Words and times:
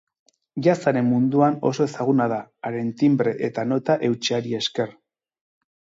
Jazzaren 0.67 1.05
munduan 1.09 1.59
oso 1.71 1.87
ezaguna 1.89 2.27
da, 2.33 2.39
haren 2.71 2.89
timbre 3.03 3.37
eta 3.49 3.67
nota 3.73 3.99
eutsiari 4.09 4.57
esker. 4.65 5.01